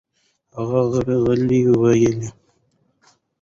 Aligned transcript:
هغه 0.57 1.15
غلې 1.23 1.59
وویل: 1.79 2.19